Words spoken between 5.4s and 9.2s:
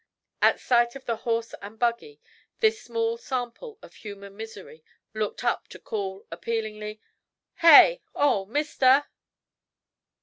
up to call, appealingly: "Hey! Oh, mister!"